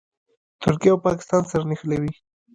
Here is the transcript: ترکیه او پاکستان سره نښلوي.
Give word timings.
ترکیه 0.61 0.91
او 0.93 0.97
پاکستان 1.07 1.43
سره 1.51 1.63
نښلوي. 1.69 2.13